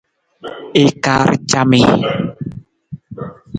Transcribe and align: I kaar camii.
I 0.81 0.85
kaar 1.03 1.29
camii. 1.49 1.91